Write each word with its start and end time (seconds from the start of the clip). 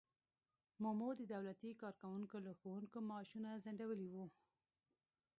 مومو 0.81 1.09
د 1.19 1.21
دولتي 1.33 1.71
کارکوونکو 1.81 2.35
او 2.49 2.53
ښوونکو 2.59 2.97
معاشونه 3.09 3.49
ځنډولي 3.63 4.07
وو. 4.09 4.25